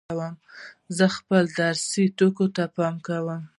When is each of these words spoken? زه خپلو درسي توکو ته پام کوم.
زه 0.97 1.05
خپلو 1.17 1.43
درسي 1.59 2.03
توکو 2.17 2.45
ته 2.55 2.63
پام 2.75 2.95
کوم. 3.05 3.41